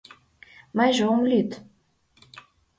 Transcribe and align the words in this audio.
Мыйже 0.77 1.03
ом 1.13 1.21
лӱд... 1.29 1.51